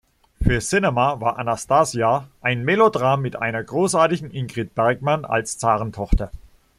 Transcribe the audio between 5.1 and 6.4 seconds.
als Zarentochter“.